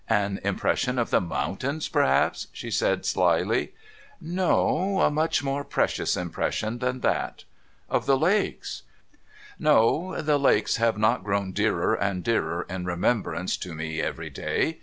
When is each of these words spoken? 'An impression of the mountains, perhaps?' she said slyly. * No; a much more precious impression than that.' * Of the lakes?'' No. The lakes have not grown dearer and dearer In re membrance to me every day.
'An 0.25 0.39
impression 0.43 0.97
of 0.97 1.11
the 1.11 1.21
mountains, 1.21 1.87
perhaps?' 1.87 2.47
she 2.53 2.71
said 2.71 3.05
slyly. 3.05 3.75
* 4.03 4.05
No; 4.19 4.99
a 5.01 5.11
much 5.11 5.43
more 5.43 5.63
precious 5.63 6.17
impression 6.17 6.79
than 6.79 7.01
that.' 7.01 7.43
* 7.69 7.87
Of 7.87 8.07
the 8.07 8.17
lakes?'' 8.17 8.81
No. 9.69 10.19
The 10.19 10.39
lakes 10.39 10.77
have 10.77 10.97
not 10.97 11.23
grown 11.23 11.51
dearer 11.51 11.93
and 11.93 12.23
dearer 12.23 12.65
In 12.67 12.83
re 12.85 12.95
membrance 12.95 13.59
to 13.59 13.75
me 13.75 14.01
every 14.01 14.31
day. 14.31 14.79